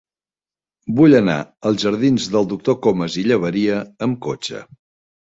[0.99, 1.33] Vull anar
[1.71, 4.63] als jardins del Doctor Comas i Llaberia amb cotxe.